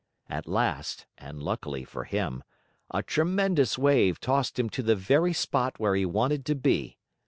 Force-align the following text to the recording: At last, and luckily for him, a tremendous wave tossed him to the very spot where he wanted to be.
At 0.31 0.47
last, 0.47 1.05
and 1.19 1.43
luckily 1.43 1.83
for 1.83 2.05
him, 2.05 2.43
a 2.89 3.03
tremendous 3.03 3.77
wave 3.77 4.19
tossed 4.19 4.57
him 4.57 4.67
to 4.71 4.81
the 4.81 4.95
very 4.95 5.31
spot 5.31 5.79
where 5.79 5.93
he 5.93 6.07
wanted 6.07 6.43
to 6.47 6.55
be. 6.55 6.97